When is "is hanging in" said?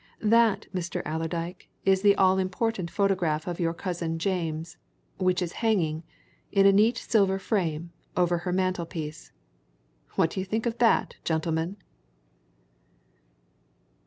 5.43-6.65